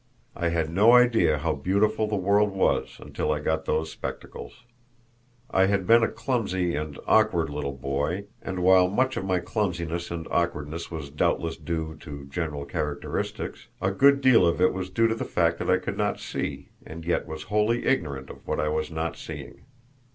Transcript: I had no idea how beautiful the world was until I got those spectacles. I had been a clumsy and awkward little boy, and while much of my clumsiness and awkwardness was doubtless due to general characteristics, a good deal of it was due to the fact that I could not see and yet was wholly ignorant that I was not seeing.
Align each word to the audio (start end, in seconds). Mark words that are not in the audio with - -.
I 0.35 0.47
had 0.47 0.71
no 0.71 0.93
idea 0.93 1.37
how 1.37 1.53
beautiful 1.53 2.07
the 2.07 2.15
world 2.15 2.53
was 2.53 2.97
until 2.99 3.31
I 3.31 3.39
got 3.39 3.65
those 3.65 3.91
spectacles. 3.91 4.63
I 5.51 5.67
had 5.67 5.85
been 5.85 6.01
a 6.01 6.07
clumsy 6.07 6.75
and 6.75 6.97
awkward 7.05 7.51
little 7.51 7.75
boy, 7.77 8.25
and 8.41 8.63
while 8.63 8.87
much 8.89 9.15
of 9.15 9.25
my 9.25 9.37
clumsiness 9.37 10.09
and 10.09 10.27
awkwardness 10.31 10.89
was 10.89 11.11
doubtless 11.11 11.55
due 11.55 11.97
to 11.97 12.25
general 12.25 12.65
characteristics, 12.65 13.67
a 13.79 13.91
good 13.91 14.21
deal 14.21 14.43
of 14.47 14.59
it 14.59 14.73
was 14.73 14.89
due 14.89 15.07
to 15.07 15.13
the 15.13 15.23
fact 15.23 15.59
that 15.59 15.69
I 15.69 15.77
could 15.77 15.99
not 15.99 16.19
see 16.19 16.69
and 16.83 17.05
yet 17.05 17.27
was 17.27 17.43
wholly 17.43 17.85
ignorant 17.85 18.31
that 18.47 18.59
I 18.59 18.69
was 18.69 18.89
not 18.89 19.15
seeing. 19.17 19.65